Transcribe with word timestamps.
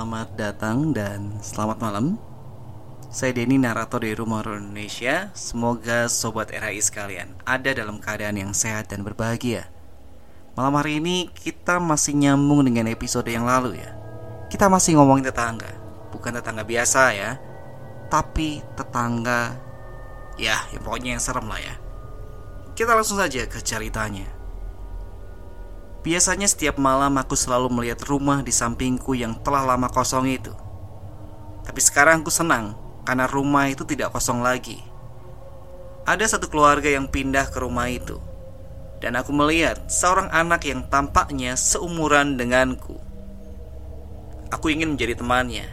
Selamat 0.00 0.32
datang 0.32 0.96
dan 0.96 1.36
selamat 1.44 1.76
malam. 1.76 2.16
Saya 3.12 3.36
Denny, 3.36 3.60
narator 3.60 4.00
dari 4.00 4.16
Rumah 4.16 4.40
Horor 4.40 4.56
Indonesia. 4.56 5.28
Semoga 5.36 6.08
sobat 6.08 6.48
RHI 6.48 6.80
sekalian 6.80 7.36
ada 7.44 7.76
dalam 7.76 8.00
keadaan 8.00 8.40
yang 8.40 8.56
sehat 8.56 8.88
dan 8.88 9.04
berbahagia. 9.04 9.68
Malam 10.56 10.80
hari 10.80 11.04
ini 11.04 11.28
kita 11.28 11.76
masih 11.84 12.16
nyambung 12.16 12.64
dengan 12.64 12.88
episode 12.88 13.28
yang 13.28 13.44
lalu 13.44 13.76
ya. 13.76 13.92
Kita 14.48 14.72
masih 14.72 14.96
ngomongin 14.96 15.28
tetangga, 15.28 15.68
bukan 16.16 16.32
tetangga 16.32 16.64
biasa 16.64 17.02
ya, 17.12 17.36
tapi 18.08 18.64
tetangga 18.80 19.52
ya, 20.40 20.64
yang 20.72 20.80
pokoknya 20.80 21.20
yang 21.20 21.20
serem 21.20 21.44
lah 21.44 21.60
ya. 21.60 21.76
Kita 22.72 22.96
langsung 22.96 23.20
saja 23.20 23.44
ke 23.44 23.60
ceritanya. 23.60 24.39
Biasanya 26.00 26.48
setiap 26.48 26.80
malam 26.80 27.20
aku 27.20 27.36
selalu 27.36 27.68
melihat 27.68 28.00
rumah 28.08 28.40
di 28.40 28.48
sampingku 28.48 29.12
yang 29.12 29.36
telah 29.44 29.68
lama 29.68 29.92
kosong 29.92 30.32
itu. 30.32 30.52
Tapi 31.60 31.80
sekarang 31.80 32.24
aku 32.24 32.32
senang 32.32 32.72
karena 33.04 33.28
rumah 33.28 33.68
itu 33.68 33.84
tidak 33.84 34.16
kosong 34.16 34.40
lagi. 34.40 34.80
Ada 36.08 36.36
satu 36.36 36.48
keluarga 36.48 36.88
yang 36.88 37.04
pindah 37.04 37.52
ke 37.52 37.60
rumah 37.60 37.92
itu. 37.92 38.16
Dan 39.00 39.16
aku 39.16 39.32
melihat 39.32 39.88
seorang 39.88 40.28
anak 40.32 40.64
yang 40.68 40.88
tampaknya 40.88 41.56
seumuran 41.56 42.36
denganku. 42.36 43.00
Aku 44.52 44.72
ingin 44.72 44.96
menjadi 44.96 45.20
temannya. 45.20 45.68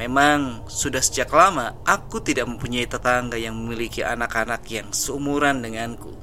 Memang 0.00 0.64
sudah 0.64 1.04
sejak 1.04 1.28
lama 1.28 1.76
aku 1.84 2.24
tidak 2.24 2.48
mempunyai 2.48 2.88
tetangga 2.88 3.36
yang 3.36 3.52
memiliki 3.52 4.00
anak-anak 4.00 4.64
yang 4.72 4.88
seumuran 4.96 5.60
denganku. 5.60 6.16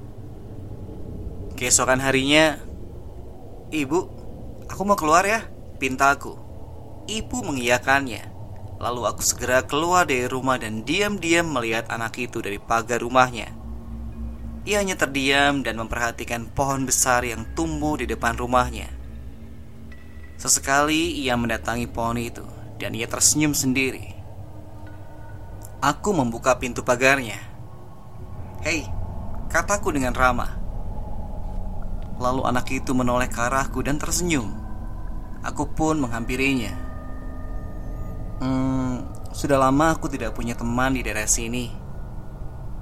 Keesokan 1.54 2.02
harinya, 2.02 2.58
Ibu, 3.68 4.00
aku 4.72 4.82
mau 4.88 4.96
keluar 4.96 5.28
ya, 5.28 5.44
pintaku. 5.76 6.40
Ibu 7.04 7.52
mengiyakannya. 7.52 8.24
Lalu 8.80 9.02
aku 9.12 9.20
segera 9.20 9.66
keluar 9.68 10.08
dari 10.08 10.24
rumah 10.24 10.56
dan 10.56 10.88
diam-diam 10.88 11.52
melihat 11.52 11.92
anak 11.92 12.16
itu 12.16 12.40
dari 12.40 12.64
pagar 12.64 13.04
rumahnya. 13.04 13.52
Ia 14.64 14.84
hanya 14.84 14.96
terdiam 14.96 15.68
dan 15.68 15.80
memperhatikan 15.80 16.48
pohon 16.52 16.88
besar 16.88 17.28
yang 17.28 17.44
tumbuh 17.60 18.00
di 18.00 18.08
depan 18.08 18.40
rumahnya. 18.40 18.88
Sesekali 20.40 21.24
ia 21.24 21.36
mendatangi 21.36 21.92
pohon 21.92 22.20
itu 22.20 22.46
dan 22.80 22.96
ia 22.96 23.10
tersenyum 23.10 23.52
sendiri. 23.52 24.16
Aku 25.84 26.16
membuka 26.16 26.56
pintu 26.56 26.88
pagarnya. 26.88 27.40
Hei, 28.64 28.86
kataku 29.50 29.92
dengan 29.92 30.14
ramah. 30.14 30.57
Lalu 32.18 32.42
anak 32.50 32.66
itu 32.74 32.92
menoleh 32.98 33.30
ke 33.30 33.38
arahku 33.38 33.86
dan 33.86 34.02
tersenyum. 34.02 34.50
Aku 35.46 35.70
pun 35.70 36.02
menghampirinya. 36.02 36.74
Hmm, 38.42 39.06
sudah 39.30 39.58
lama 39.62 39.94
aku 39.94 40.10
tidak 40.10 40.34
punya 40.34 40.58
teman 40.58 40.98
di 40.98 41.06
daerah 41.06 41.30
sini. 41.30 41.70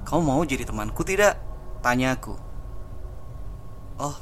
Kau 0.08 0.24
mau 0.24 0.40
jadi 0.44 0.64
temanku 0.64 1.04
tidak? 1.04 1.36
Tanya 1.84 2.16
aku. 2.16 2.32
Oh, 4.00 4.16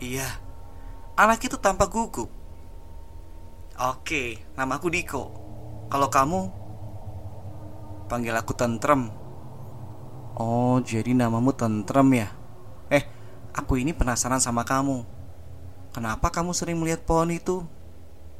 iya. 0.00 0.26
Anak 1.16 1.44
itu 1.44 1.56
tampak 1.56 1.92
gugup. 1.92 2.28
Oke, 3.76 4.40
nama 4.52 4.76
aku 4.76 4.92
Diko. 4.92 5.24
Kalau 5.88 6.08
kamu, 6.12 6.40
panggil 8.08 8.36
aku 8.36 8.52
Tentrem. 8.52 9.12
Oh, 10.36 10.80
jadi 10.80 11.12
namamu 11.12 11.52
Tentrem 11.52 12.08
ya? 12.16 12.41
Aku 13.52 13.76
ini 13.76 13.92
penasaran 13.92 14.40
sama 14.40 14.64
kamu. 14.64 15.04
Kenapa 15.92 16.32
kamu 16.32 16.56
sering 16.56 16.80
melihat 16.80 17.04
pohon 17.04 17.28
itu? 17.28 17.60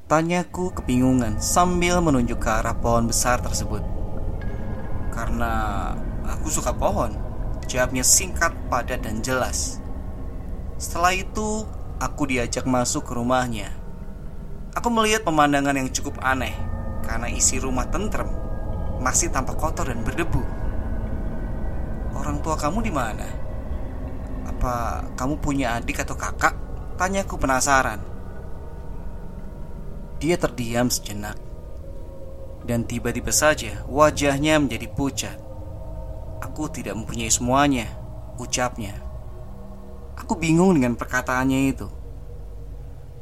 Tanyaku 0.09 0.73
kebingungan 0.73 1.37
sambil 1.37 2.01
menunjuk 2.01 2.41
ke 2.41 2.49
arah 2.49 2.73
pohon 2.73 3.13
besar 3.13 3.45
tersebut. 3.45 3.85
Karena 5.13 5.93
aku 6.25 6.49
suka 6.49 6.73
pohon. 6.73 7.13
Jawabnya 7.69 8.01
singkat, 8.01 8.57
padat, 8.73 9.05
dan 9.05 9.21
jelas. 9.21 9.85
Setelah 10.81 11.13
itu, 11.13 11.69
aku 12.01 12.33
diajak 12.33 12.65
masuk 12.65 13.05
ke 13.05 13.13
rumahnya. 13.13 13.69
Aku 14.73 14.89
melihat 14.89 15.29
pemandangan 15.29 15.77
yang 15.77 15.93
cukup 15.93 16.25
aneh 16.25 16.57
karena 17.05 17.29
isi 17.29 17.61
rumah 17.61 17.85
tentrem, 17.93 18.33
masih 19.05 19.29
tampak 19.29 19.61
kotor 19.61 19.93
dan 19.93 20.01
berdebu. 20.01 20.41
Orang 22.17 22.41
tua 22.41 22.57
kamu 22.57 22.81
di 22.81 22.93
mana? 22.95 23.42
Apa 24.63 25.11
kamu 25.19 25.43
punya 25.43 25.75
adik 25.75 26.07
atau 26.07 26.15
kakak? 26.15 26.55
Tanyaku 26.95 27.35
penasaran. 27.35 27.99
Dia 30.23 30.39
terdiam 30.39 30.87
sejenak. 30.87 31.35
Dan 32.63 32.87
tiba-tiba 32.87 33.35
saja 33.35 33.83
wajahnya 33.91 34.63
menjadi 34.63 34.87
pucat. 34.87 35.35
Aku 36.47 36.71
tidak 36.71 36.95
mempunyai 36.95 37.27
semuanya, 37.27 37.91
ucapnya. 38.39 38.95
Aku 40.15 40.39
bingung 40.39 40.79
dengan 40.79 40.95
perkataannya 40.95 41.61
itu. 41.75 41.91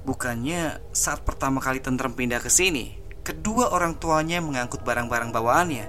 Bukannya 0.05 0.93
saat 0.93 1.25
pertama 1.25 1.65
kali 1.65 1.81
tentrem 1.81 2.13
pindah 2.13 2.45
ke 2.45 2.53
sini, 2.53 3.01
kedua 3.25 3.73
orang 3.73 3.97
tuanya 3.97 4.45
mengangkut 4.45 4.85
barang-barang 4.85 5.33
bawaannya 5.33 5.89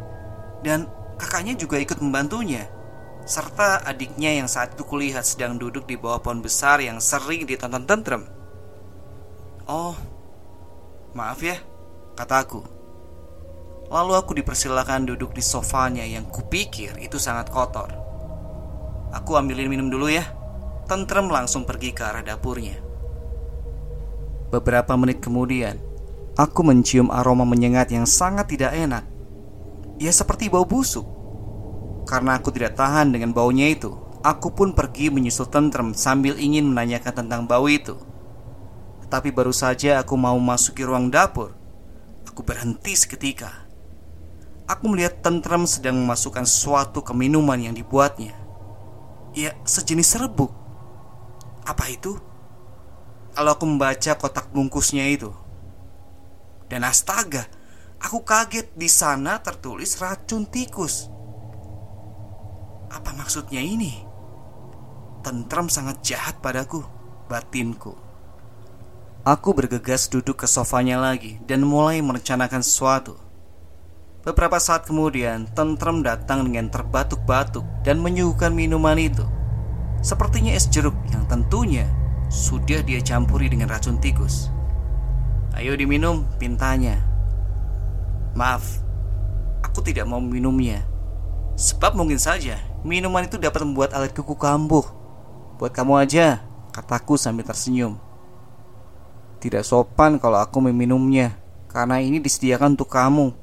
dan 0.64 0.88
kakaknya 1.20 1.60
juga 1.60 1.76
ikut 1.76 2.00
membantunya 2.00 2.72
serta 3.26 3.86
adiknya 3.86 4.34
yang 4.38 4.50
saat 4.50 4.74
itu 4.76 4.84
kulihat 4.84 5.24
sedang 5.24 5.56
duduk 5.56 5.86
di 5.86 5.96
bawah 5.96 6.22
pohon 6.22 6.42
besar 6.42 6.82
yang 6.82 6.98
sering 6.98 7.46
ditonton 7.46 7.86
tentrem. 7.86 8.24
Oh, 9.70 9.96
maaf 11.14 11.40
ya, 11.40 11.58
kataku. 12.18 12.66
Lalu 13.92 14.14
aku 14.16 14.32
dipersilakan 14.40 15.04
duduk 15.04 15.36
di 15.36 15.44
sofanya 15.44 16.08
yang 16.08 16.24
kupikir 16.32 16.96
itu 17.04 17.20
sangat 17.20 17.52
kotor. 17.52 17.92
Aku 19.12 19.36
ambilin 19.36 19.68
minum 19.68 19.92
dulu 19.92 20.08
ya. 20.08 20.24
Tentrem 20.88 21.28
langsung 21.28 21.68
pergi 21.68 21.92
ke 21.92 22.04
arah 22.04 22.24
dapurnya. 22.24 22.80
Beberapa 24.52 24.96
menit 25.00 25.24
kemudian, 25.24 25.80
aku 26.36 26.64
mencium 26.64 27.12
aroma 27.12 27.48
menyengat 27.48 27.92
yang 27.92 28.08
sangat 28.08 28.52
tidak 28.52 28.76
enak. 28.76 29.04
Ya 30.00 30.12
seperti 30.12 30.48
bau 30.48 30.68
busuk. 30.68 31.21
Karena 32.12 32.36
aku 32.36 32.52
tidak 32.52 32.76
tahan 32.76 33.16
dengan 33.16 33.32
baunya 33.32 33.72
itu, 33.72 33.96
aku 34.20 34.52
pun 34.52 34.76
pergi 34.76 35.08
menyusul 35.08 35.48
tentrem 35.48 35.96
sambil 35.96 36.36
ingin 36.36 36.68
menanyakan 36.68 37.24
tentang 37.24 37.48
bau 37.48 37.72
itu. 37.72 37.96
Tapi 39.08 39.32
baru 39.32 39.56
saja 39.56 40.04
aku 40.04 40.20
mau 40.20 40.36
masuki 40.36 40.84
ruang 40.84 41.08
dapur, 41.08 41.56
aku 42.28 42.44
berhenti 42.44 43.00
seketika. 43.00 43.64
Aku 44.68 44.92
melihat 44.92 45.24
tentrem 45.24 45.64
sedang 45.68 46.00
memasukkan 46.00 46.48
sesuatu 46.48 47.00
ke 47.00 47.12
minuman 47.12 47.60
yang 47.60 47.76
dibuatnya. 47.76 48.36
Ya, 49.32 49.56
sejenis 49.68 50.16
serbuk. 50.16 50.52
Apa 51.68 51.92
itu? 51.92 52.20
Kalau 53.36 53.52
aku 53.56 53.64
membaca 53.68 54.16
kotak 54.20 54.52
bungkusnya 54.52 55.08
itu. 55.12 55.32
Dan 56.72 56.88
astaga, 56.88 57.48
aku 58.00 58.24
kaget 58.24 58.72
di 58.76 58.88
sana 58.88 59.44
tertulis 59.44 60.00
racun 60.00 60.48
tikus. 60.48 61.11
Apa 62.92 63.16
maksudnya 63.16 63.64
ini? 63.64 64.04
Tentram 65.24 65.72
sangat 65.72 66.04
jahat 66.04 66.44
padaku, 66.44 66.84
batinku. 67.32 67.96
Aku 69.24 69.56
bergegas 69.56 70.12
duduk 70.12 70.44
ke 70.44 70.48
sofanya 70.50 71.00
lagi 71.00 71.40
dan 71.48 71.64
mulai 71.64 72.04
merencanakan 72.04 72.60
sesuatu. 72.60 73.16
Beberapa 74.28 74.60
saat 74.60 74.84
kemudian, 74.84 75.48
Tentram 75.56 76.04
datang 76.04 76.44
dengan 76.44 76.68
terbatuk-batuk 76.68 77.64
dan 77.88 78.04
menyuguhkan 78.04 78.52
minuman 78.52 79.00
itu. 79.00 79.24
Sepertinya 80.04 80.52
es 80.52 80.68
jeruk 80.68 80.98
yang 81.14 81.24
tentunya 81.32 81.88
sudah 82.28 82.84
dia 82.84 83.00
campuri 83.00 83.48
dengan 83.48 83.72
racun 83.72 84.02
tikus. 84.04 84.52
Ayo 85.56 85.78
diminum, 85.78 86.28
pintanya. 86.42 87.00
Maaf, 88.34 88.82
aku 89.62 89.80
tidak 89.86 90.10
mau 90.10 90.20
minumnya. 90.20 90.82
Sebab 91.56 91.94
mungkin 91.94 92.18
saja 92.18 92.71
Minuman 92.82 93.30
itu 93.30 93.38
dapat 93.38 93.62
membuat 93.62 93.94
alat 93.94 94.10
kuku 94.10 94.34
kambuh. 94.34 94.82
Buat 95.62 95.70
kamu 95.70 96.02
aja, 96.02 96.42
kataku 96.74 97.14
sambil 97.14 97.46
tersenyum. 97.46 98.02
Tidak 99.38 99.62
sopan 99.62 100.18
kalau 100.18 100.42
aku 100.42 100.58
meminumnya, 100.66 101.38
karena 101.70 102.02
ini 102.02 102.18
disediakan 102.18 102.74
untuk 102.74 102.90
kamu. 102.90 103.38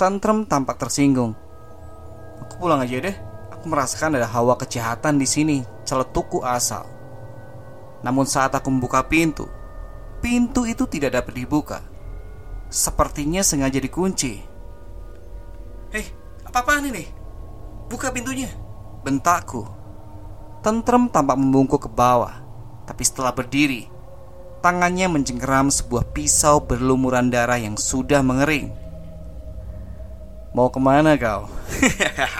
Tantrem 0.00 0.48
tampak 0.48 0.80
tersinggung. 0.80 1.36
Aku 2.40 2.64
pulang 2.64 2.80
aja 2.80 2.96
deh. 2.96 3.16
Aku 3.52 3.68
merasakan 3.68 4.16
ada 4.16 4.28
hawa 4.28 4.56
kejahatan 4.56 5.20
di 5.20 5.28
sini, 5.28 5.56
celetuku 5.84 6.40
asal. 6.44 6.88
Namun 8.04 8.24
saat 8.24 8.52
aku 8.52 8.68
membuka 8.68 9.04
pintu, 9.04 9.48
pintu 10.24 10.64
itu 10.64 10.84
tidak 10.88 11.20
dapat 11.20 11.32
dibuka. 11.44 11.78
Sepertinya 12.72 13.44
sengaja 13.44 13.80
dikunci. 13.80 14.32
Hei, 15.92 16.04
apa-apaan 16.48 16.90
ini? 16.90 17.04
Buka 17.94 18.10
pintunya 18.10 18.50
Bentakku 19.06 19.70
Tentrem 20.66 21.06
tampak 21.06 21.38
membungkuk 21.38 21.86
ke 21.86 21.90
bawah 21.94 22.42
Tapi 22.90 23.06
setelah 23.06 23.30
berdiri 23.30 23.86
Tangannya 24.64 25.12
mencengkeram 25.12 25.70
sebuah 25.70 26.10
pisau 26.16 26.64
berlumuran 26.64 27.28
darah 27.28 27.60
yang 27.60 27.76
sudah 27.76 28.24
mengering. 28.24 28.72
Mau 30.56 30.72
ke 30.72 30.80
mana 30.80 31.20
kau? 31.20 31.52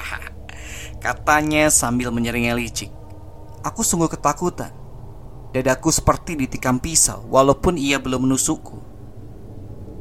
Katanya 1.04 1.68
sambil 1.68 2.08
menyeringai 2.08 2.56
licik. 2.56 2.88
Aku 3.60 3.84
sungguh 3.84 4.08
ketakutan. 4.08 4.72
Dadaku 5.52 5.92
seperti 5.92 6.32
ditikam 6.32 6.80
pisau 6.80 7.28
walaupun 7.28 7.76
ia 7.76 8.00
belum 8.00 8.24
menusukku. 8.24 8.80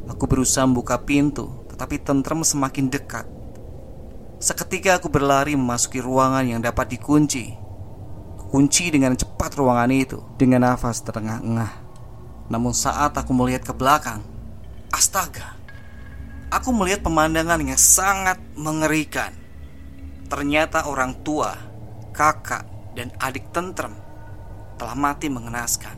Aku 0.07 0.23
berusaha 0.23 0.63
membuka 0.63 0.95
pintu, 1.03 1.51
tetapi 1.75 1.99
tentrem 1.99 2.39
semakin 2.47 2.87
dekat. 2.87 3.27
Seketika 4.43 4.99
aku 4.99 5.07
berlari 5.07 5.55
memasuki 5.55 6.03
ruangan 6.03 6.43
yang 6.43 6.59
dapat 6.59 6.91
dikunci. 6.91 7.55
Kunci 8.51 8.91
dengan 8.91 9.15
cepat 9.15 9.55
ruangan 9.55 9.87
itu 9.87 10.19
dengan 10.35 10.67
nafas 10.67 10.99
terengah-engah. 10.99 11.71
Namun 12.51 12.75
saat 12.75 13.15
aku 13.15 13.31
melihat 13.31 13.63
ke 13.63 13.71
belakang, 13.71 14.19
astaga, 14.91 15.55
aku 16.51 16.75
melihat 16.75 17.07
pemandangan 17.07 17.63
yang 17.63 17.79
sangat 17.79 18.35
mengerikan. 18.59 19.31
Ternyata 20.27 20.91
orang 20.91 21.23
tua, 21.23 21.55
kakak, 22.11 22.67
dan 22.99 23.15
adik 23.23 23.47
tentrem 23.55 23.95
telah 24.75 24.95
mati 24.99 25.31
mengenaskan. 25.31 25.95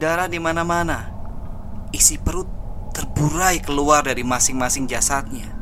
Darah 0.00 0.32
di 0.32 0.40
mana-mana, 0.40 1.12
isi 1.92 2.16
perut 2.16 2.48
terburai 2.96 3.60
keluar 3.60 4.08
dari 4.08 4.24
masing-masing 4.24 4.88
jasadnya. 4.88 5.55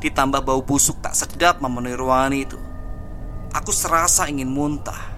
Ditambah 0.00 0.40
bau 0.40 0.64
busuk 0.64 1.04
tak 1.04 1.12
sedap 1.12 1.60
memenuhi 1.60 1.92
ruangan 1.92 2.32
itu. 2.32 2.58
Aku 3.52 3.68
serasa 3.68 4.24
ingin 4.32 4.48
muntah. 4.48 5.12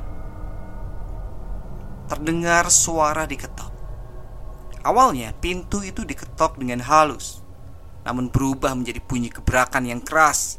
Terdengar 2.10 2.66
suara 2.68 3.22
diketok. 3.24 3.70
Awalnya 4.82 5.30
pintu 5.38 5.78
itu 5.86 6.02
diketok 6.02 6.58
dengan 6.58 6.82
halus 6.82 7.38
Namun 8.02 8.34
berubah 8.34 8.74
menjadi 8.74 8.98
bunyi 8.98 9.30
gebrakan 9.30 9.86
yang 9.86 10.02
keras. 10.02 10.58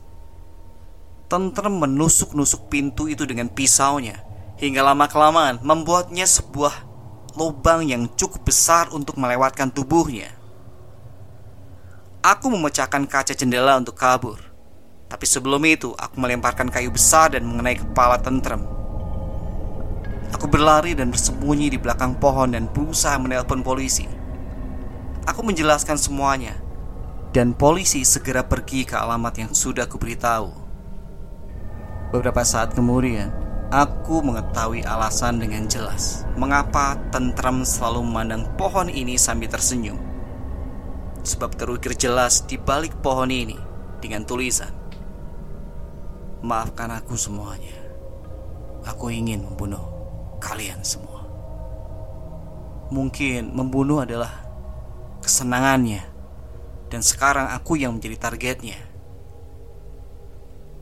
Tentrem 1.28 1.76
menusuk-nusuk 1.76 2.72
pintu 2.72 3.12
itu 3.12 3.28
dengan 3.28 3.52
pisaunya 3.52 4.24
Hingga 4.56 4.80
lama-kelamaan 4.80 5.60
membuatnya 5.60 6.24
sebuah 6.24 6.88
lubang 7.36 7.84
yang 7.84 8.08
cukup 8.16 8.48
besar 8.48 8.88
untuk 8.96 9.20
melewatkan 9.20 9.74
tubuhnya 9.74 10.43
Aku 12.24 12.48
memecahkan 12.48 13.04
kaca 13.04 13.36
jendela 13.36 13.76
untuk 13.76 14.00
kabur. 14.00 14.40
Tapi 15.12 15.28
sebelum 15.28 15.60
itu, 15.68 15.92
aku 15.92 16.24
melemparkan 16.24 16.72
kayu 16.72 16.88
besar 16.88 17.36
dan 17.36 17.44
mengenai 17.44 17.76
kepala 17.76 18.16
tentrem. 18.16 18.64
Aku 20.32 20.48
berlari 20.48 20.96
dan 20.96 21.12
bersembunyi 21.12 21.76
di 21.76 21.76
belakang 21.76 22.16
pohon 22.16 22.56
dan 22.56 22.72
berusaha 22.72 23.20
menelpon 23.20 23.60
polisi. 23.60 24.08
Aku 25.28 25.44
menjelaskan 25.44 26.00
semuanya, 26.00 26.56
dan 27.36 27.52
polisi 27.52 28.08
segera 28.08 28.48
pergi 28.48 28.88
ke 28.88 28.96
alamat 28.96 29.44
yang 29.44 29.52
sudah 29.52 29.84
kuberitahu. 29.92 30.48
Beberapa 32.16 32.48
saat 32.48 32.72
kemudian, 32.72 33.36
aku 33.68 34.24
mengetahui 34.24 34.88
alasan 34.88 35.44
dengan 35.44 35.68
jelas 35.68 36.24
mengapa 36.40 36.96
tentrem 37.12 37.68
selalu 37.68 38.00
memandang 38.08 38.48
pohon 38.56 38.88
ini 38.88 39.20
sambil 39.20 39.52
tersenyum 39.52 40.13
sebab 41.24 41.56
terukir 41.56 41.96
jelas 41.96 42.44
di 42.46 42.60
balik 42.60 43.00
pohon 43.00 43.32
ini 43.32 43.58
dengan 44.04 44.28
tulisan 44.28 44.84
Maafkan 46.44 46.92
aku 46.92 47.16
semuanya. 47.16 47.72
Aku 48.84 49.08
ingin 49.08 49.48
membunuh 49.48 49.80
kalian 50.44 50.84
semua. 50.84 51.24
Mungkin 52.92 53.56
membunuh 53.56 54.04
adalah 54.04 54.44
kesenangannya 55.24 56.04
Dan 56.92 57.00
sekarang 57.00 57.48
aku 57.48 57.80
yang 57.80 57.96
menjadi 57.96 58.28
targetnya. 58.28 58.76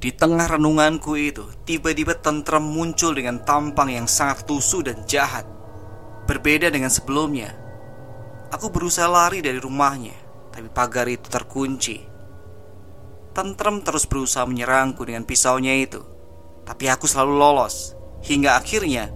Di 0.02 0.10
tengah 0.18 0.58
renunganku 0.58 1.14
itu 1.14 1.46
Tiba-tiba 1.62 2.18
tentrem 2.18 2.66
muncul 2.66 3.14
dengan 3.14 3.46
tampang 3.46 3.94
yang 3.94 4.10
sangat 4.10 4.50
tusuk 4.50 4.90
dan 4.90 5.06
jahat. 5.06 5.46
Berbeda 6.26 6.74
dengan 6.74 6.90
sebelumnya 6.90 7.54
Aku 8.50 8.74
berusaha 8.74 9.06
lari 9.06 9.46
dari 9.46 9.62
rumahnya 9.62 10.21
tapi 10.52 10.68
pagar 10.68 11.08
itu 11.08 11.28
terkunci. 11.32 12.04
Tentrem 13.32 13.80
terus 13.80 14.04
berusaha 14.04 14.44
menyerangku 14.44 15.08
dengan 15.08 15.24
pisaunya 15.24 15.72
itu, 15.80 16.04
tapi 16.68 16.92
aku 16.92 17.08
selalu 17.08 17.34
lolos 17.40 17.96
hingga 18.28 18.60
akhirnya 18.60 19.10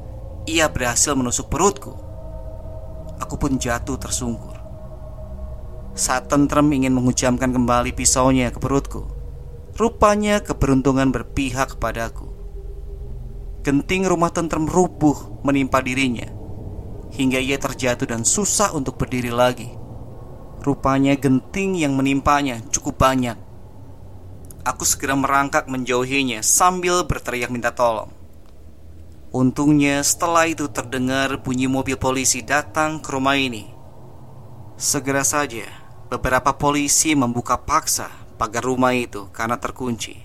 ia 0.48 0.72
berhasil 0.72 1.14
menusuk 1.14 1.52
perutku. 1.52 1.94
Aku 3.20 3.36
pun 3.36 3.60
jatuh 3.60 4.00
tersungkur. 4.00 4.56
Saat 5.96 6.28
tentrem 6.28 6.68
ingin 6.76 6.92
menghujamkan 6.92 7.56
kembali 7.56 7.96
pisaunya 7.96 8.52
ke 8.52 8.60
perutku, 8.60 9.08
rupanya 9.76 10.44
keberuntungan 10.44 11.12
berpihak 11.12 11.76
kepadaku. 11.76 12.32
Genting 13.64 14.08
rumah 14.08 14.32
tentrem 14.32 14.68
rubuh 14.68 15.44
menimpa 15.44 15.80
dirinya 15.80 16.28
hingga 17.16 17.40
ia 17.40 17.56
terjatuh 17.56 18.06
dan 18.06 18.28
susah 18.28 18.76
untuk 18.76 19.00
berdiri 19.00 19.32
lagi. 19.32 19.85
Rupanya 20.66 21.14
genting 21.14 21.78
yang 21.78 21.94
menimpanya 21.94 22.58
cukup 22.74 22.98
banyak. 22.98 23.38
Aku 24.66 24.82
segera 24.82 25.14
merangkak 25.14 25.70
menjauhinya 25.70 26.42
sambil 26.42 27.06
berteriak 27.06 27.54
minta 27.54 27.70
tolong. 27.70 28.10
Untungnya 29.30 30.02
setelah 30.02 30.50
itu 30.50 30.66
terdengar 30.74 31.38
bunyi 31.46 31.70
mobil 31.70 32.02
polisi 32.02 32.42
datang 32.42 32.98
ke 32.98 33.14
rumah 33.14 33.38
ini. 33.38 33.70
Segera 34.74 35.22
saja 35.22 35.70
beberapa 36.10 36.58
polisi 36.58 37.14
membuka 37.14 37.62
paksa 37.62 38.10
pagar 38.42 38.66
rumah 38.66 38.98
itu 38.98 39.30
karena 39.30 39.62
terkunci. 39.62 40.18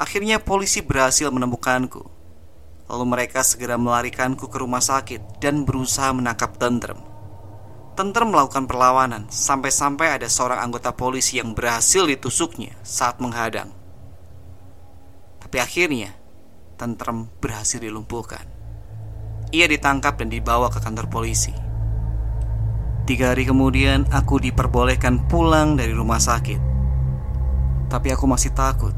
Akhirnya 0.00 0.40
polisi 0.40 0.80
berhasil 0.80 1.28
menemukanku. 1.28 2.08
Lalu 2.88 3.04
mereka 3.04 3.44
segera 3.44 3.76
melarikanku 3.76 4.48
ke 4.48 4.56
rumah 4.56 4.80
sakit 4.80 5.44
dan 5.44 5.68
berusaha 5.68 6.08
menangkap 6.16 6.56
tentrem. 6.56 7.15
Tenter 7.96 8.28
melakukan 8.28 8.68
perlawanan 8.68 9.24
sampai-sampai 9.32 10.20
ada 10.20 10.28
seorang 10.28 10.60
anggota 10.60 10.92
polisi 10.92 11.40
yang 11.40 11.56
berhasil 11.56 12.04
ditusuknya 12.04 12.76
saat 12.84 13.24
menghadang. 13.24 13.72
Tapi 15.40 15.56
akhirnya, 15.56 16.12
Tentrem 16.76 17.32
berhasil 17.40 17.80
dilumpuhkan. 17.80 18.44
Ia 19.48 19.64
ditangkap 19.64 20.20
dan 20.20 20.28
dibawa 20.28 20.68
ke 20.68 20.76
kantor 20.76 21.08
polisi. 21.08 21.56
Tiga 23.08 23.32
hari 23.32 23.48
kemudian, 23.48 24.04
aku 24.12 24.44
diperbolehkan 24.44 25.24
pulang 25.24 25.80
dari 25.80 25.96
rumah 25.96 26.20
sakit. 26.20 26.60
Tapi 27.88 28.08
aku 28.12 28.28
masih 28.28 28.52
takut 28.52 28.92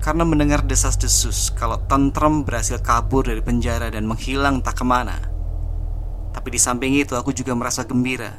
karena 0.00 0.24
mendengar 0.24 0.64
desas-desus 0.64 1.52
kalau 1.52 1.82
Tentrem 1.90 2.46
berhasil 2.46 2.80
kabur 2.80 3.26
dari 3.26 3.42
penjara 3.42 3.90
dan 3.90 4.06
menghilang 4.06 4.62
tak 4.62 4.80
ke 4.80 4.84
mana. 4.86 5.29
Tapi 6.30 6.48
di 6.54 6.60
samping 6.62 6.94
itu 6.98 7.18
aku 7.18 7.34
juga 7.34 7.52
merasa 7.58 7.82
gembira. 7.86 8.30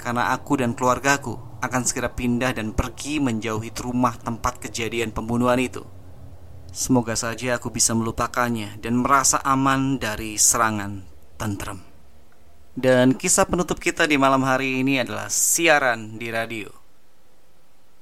Karena 0.00 0.32
aku 0.32 0.60
dan 0.60 0.76
keluargaku 0.76 1.60
akan 1.64 1.82
segera 1.84 2.12
pindah 2.12 2.52
dan 2.52 2.76
pergi 2.76 3.20
menjauhi 3.20 3.72
rumah 3.80 4.16
tempat 4.20 4.60
kejadian 4.60 5.16
pembunuhan 5.16 5.56
itu. 5.56 5.80
Semoga 6.74 7.14
saja 7.14 7.56
aku 7.56 7.70
bisa 7.70 7.94
melupakannya 7.94 8.82
dan 8.82 8.98
merasa 8.98 9.38
aman 9.46 9.96
dari 9.96 10.36
serangan 10.36 11.06
tentrem. 11.38 11.80
Dan 12.74 13.14
kisah 13.14 13.46
penutup 13.46 13.78
kita 13.78 14.10
di 14.10 14.18
malam 14.18 14.42
hari 14.42 14.82
ini 14.82 14.98
adalah 14.98 15.30
siaran 15.30 16.18
di 16.18 16.34
radio. 16.34 16.66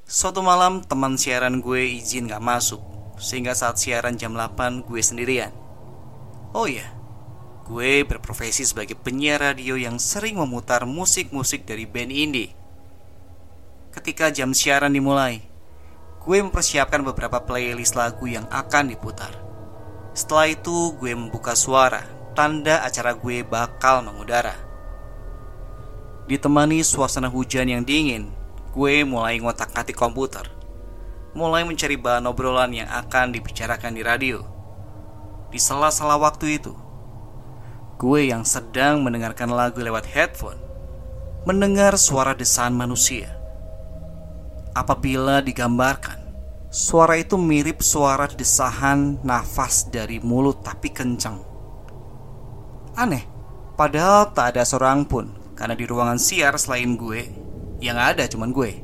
Suatu 0.08 0.40
malam 0.40 0.80
teman 0.80 1.20
siaran 1.20 1.60
gue 1.60 1.88
izin 1.88 2.28
gak 2.28 2.42
masuk 2.42 2.82
Sehingga 3.22 3.54
saat 3.54 3.78
siaran 3.78 4.18
jam 4.18 4.34
8 4.34 4.82
gue 4.82 4.98
sendirian. 4.98 5.52
Oh 6.56 6.66
iya, 6.66 6.90
Gue 7.62 8.02
berprofesi 8.02 8.66
sebagai 8.66 8.98
penyiar 8.98 9.38
radio 9.38 9.78
yang 9.78 10.02
sering 10.02 10.34
memutar 10.34 10.82
musik-musik 10.82 11.62
dari 11.62 11.86
band 11.86 12.10
indie. 12.10 12.50
Ketika 13.94 14.34
jam 14.34 14.50
siaran 14.50 14.90
dimulai, 14.90 15.46
gue 16.26 16.38
mempersiapkan 16.42 17.06
beberapa 17.06 17.38
playlist 17.38 17.94
lagu 17.94 18.26
yang 18.26 18.50
akan 18.50 18.90
diputar. 18.90 19.30
Setelah 20.10 20.50
itu, 20.50 20.98
gue 20.98 21.14
membuka 21.14 21.54
suara, 21.54 22.02
tanda 22.34 22.82
acara 22.82 23.14
gue 23.14 23.46
bakal 23.46 24.02
mengudara. 24.02 24.58
Ditemani 26.26 26.82
suasana 26.82 27.30
hujan 27.30 27.70
yang 27.70 27.86
dingin, 27.86 28.34
gue 28.74 29.06
mulai 29.06 29.38
ngotak-ngatik 29.38 29.94
komputer. 29.94 30.50
Mulai 31.38 31.62
mencari 31.62 31.94
bahan 31.94 32.26
obrolan 32.26 32.74
yang 32.74 32.90
akan 32.90 33.30
dibicarakan 33.30 33.94
di 33.94 34.02
radio. 34.02 34.42
Di 35.48 35.62
sela-sela 35.62 36.18
waktu 36.18 36.58
itu, 36.60 36.74
Gue 38.02 38.34
yang 38.34 38.42
sedang 38.42 39.06
mendengarkan 39.06 39.46
lagu 39.54 39.78
lewat 39.78 40.10
headphone. 40.10 40.58
Mendengar 41.46 41.94
suara 41.94 42.34
desahan 42.34 42.74
manusia. 42.74 43.38
Apabila 44.74 45.38
digambarkan 45.38 46.18
Suara 46.66 47.14
itu 47.14 47.38
mirip 47.38 47.78
suara 47.78 48.26
desahan 48.26 49.22
nafas 49.22 49.86
dari 49.86 50.18
mulut 50.18 50.66
tapi 50.66 50.90
kencang. 50.90 51.46
Aneh 52.98 53.22
Padahal 53.78 54.34
tak 54.34 54.58
ada 54.58 54.66
seorang 54.66 55.06
pun 55.06 55.38
Karena 55.54 55.78
di 55.78 55.86
ruangan 55.86 56.18
siar 56.18 56.58
selain 56.58 56.98
gue 56.98 57.30
Yang 57.78 57.98
ada 58.02 58.24
cuman 58.26 58.50
gue. 58.50 58.82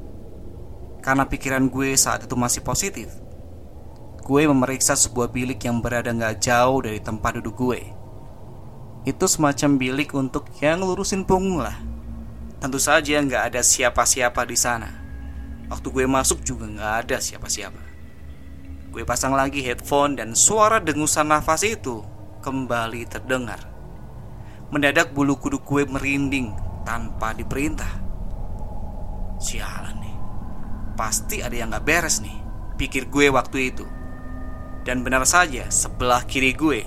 Karena 1.03 1.27
pikiran 1.27 1.67
gue 1.67 1.99
saat 1.99 2.23
itu 2.23 2.39
masih 2.39 2.63
positif. 2.63 3.11
Gue 4.23 4.47
memeriksa 4.47 4.95
sebuah 4.95 5.35
bilik 5.35 5.59
yang 5.67 5.83
berada 5.83 6.15
gak 6.15 6.39
jauh 6.39 6.87
dari 6.87 7.03
tempat 7.03 7.43
duduk 7.43 7.59
gue 7.59 7.98
Itu 9.07 9.31
semacam 9.31 9.79
bilik 9.79 10.11
untuk 10.17 10.51
yang 10.59 10.83
lurusin 10.83 11.23
punggung 11.23 11.63
lah. 11.63 11.79
Tentu 12.59 12.83
saja 12.83 13.23
gak 13.23 13.55
ada 13.55 13.63
siapa-siapa 13.63 14.43
di 14.47 14.59
sana. 14.59 14.91
Waktu 15.71 15.87
gue 15.95 16.07
masuk 16.11 16.43
juga 16.43 16.67
gak 16.67 16.95
ada 17.07 17.17
siapa-siapa. 17.23 17.83
Gue 18.91 19.07
pasang 19.07 19.37
lagi 19.37 19.63
headphone 19.63 20.19
dan 20.19 20.35
suara 20.35 20.83
dengusan 20.83 21.31
nafas 21.31 21.63
itu 21.63 22.03
kembali 22.43 23.07
terdengar. 23.07 23.63
Mendadak 24.75 25.15
bulu 25.15 25.39
kuduk 25.39 25.63
gue 25.63 25.87
merinding 25.87 26.57
tanpa 26.83 27.37
diperintah. 27.37 28.03
Sialan 29.39 29.97
nih. 30.03 30.17
Pasti 30.99 31.39
ada 31.45 31.55
yang 31.55 31.71
gak 31.71 31.87
beres 31.87 32.19
nih 32.19 32.49
Pikir 32.79 33.11
gue 33.11 33.27
waktu 33.27 33.75
itu. 33.75 33.83
Dan 34.87 35.03
benar 35.03 35.27
saja 35.27 35.67
sebelah 35.67 36.23
kiri 36.23 36.55
gue 36.55 36.87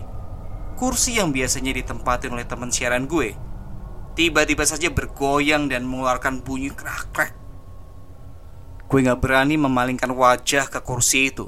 Kursi 0.76 1.18
yang 1.18 1.34
biasanya 1.34 1.74
ditempatin 1.78 2.34
oleh 2.34 2.46
teman 2.48 2.74
siaran 2.74 3.06
gue. 3.06 3.34
Tiba-tiba 4.18 4.68
saja 4.68 4.92
bergoyang 4.92 5.72
dan 5.72 5.88
mengeluarkan 5.88 6.44
bunyi 6.44 6.68
krak-krak 6.74 7.42
Gue 8.92 9.08
gak 9.08 9.24
berani 9.24 9.56
memalingkan 9.56 10.12
wajah 10.12 10.68
ke 10.68 10.84
kursi 10.84 11.32
itu. 11.32 11.48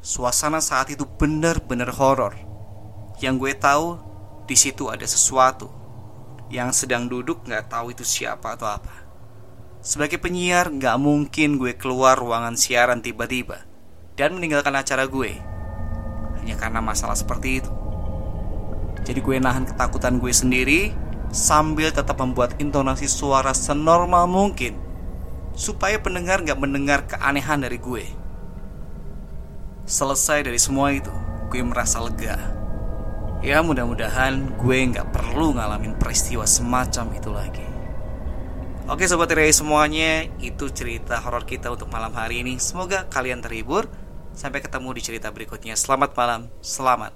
Suasana 0.00 0.64
saat 0.64 0.88
itu 0.88 1.04
benar-benar 1.04 1.92
horor. 1.92 2.32
Yang 3.20 3.34
gue 3.36 3.52
tahu 3.60 3.86
di 4.48 4.56
situ 4.56 4.88
ada 4.88 5.04
sesuatu. 5.04 5.68
Yang 6.48 6.88
sedang 6.88 7.04
duduk 7.04 7.44
nggak 7.44 7.68
tahu 7.68 7.92
itu 7.92 8.00
siapa 8.00 8.56
atau 8.56 8.64
apa. 8.64 8.96
Sebagai 9.84 10.16
penyiar 10.16 10.72
nggak 10.72 10.96
mungkin 10.96 11.60
gue 11.60 11.76
keluar 11.76 12.16
ruangan 12.16 12.56
siaran 12.56 13.04
tiba-tiba 13.04 13.68
dan 14.16 14.32
meninggalkan 14.32 14.72
acara 14.72 15.04
gue. 15.04 15.36
Hanya 16.40 16.56
karena 16.56 16.80
masalah 16.80 17.12
seperti 17.12 17.60
itu. 17.60 17.83
Jadi 19.04 19.20
gue 19.20 19.36
nahan 19.36 19.68
ketakutan 19.68 20.16
gue 20.16 20.32
sendiri 20.32 20.80
sambil 21.28 21.92
tetap 21.92 22.16
membuat 22.16 22.56
intonasi 22.56 23.04
suara 23.04 23.52
senormal 23.52 24.24
mungkin 24.24 24.80
supaya 25.52 26.00
pendengar 26.00 26.40
nggak 26.40 26.58
mendengar 26.58 27.04
keanehan 27.04 27.60
dari 27.60 27.76
gue. 27.76 28.04
Selesai 29.84 30.48
dari 30.48 30.56
semua 30.56 30.96
itu, 30.96 31.12
gue 31.52 31.60
merasa 31.60 32.00
lega. 32.00 32.40
Ya 33.44 33.60
mudah-mudahan 33.60 34.56
gue 34.56 34.78
nggak 34.88 35.12
perlu 35.12 35.52
ngalamin 35.52 36.00
peristiwa 36.00 36.48
semacam 36.48 37.06
itu 37.12 37.28
lagi. 37.28 37.66
Oke 38.84 39.08
sobat 39.08 39.32
tirai 39.32 39.48
semuanya 39.48 40.28
Itu 40.44 40.68
cerita 40.68 41.16
horor 41.16 41.48
kita 41.48 41.72
untuk 41.72 41.88
malam 41.88 42.12
hari 42.12 42.44
ini. 42.44 42.60
Semoga 42.60 43.08
kalian 43.08 43.44
terhibur. 43.44 43.88
Sampai 44.36 44.60
ketemu 44.60 44.96
di 44.96 45.00
cerita 45.04 45.28
berikutnya. 45.32 45.76
Selamat 45.76 46.12
malam, 46.16 46.52
selamat 46.60 47.12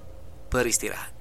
beristirahat 0.49 1.18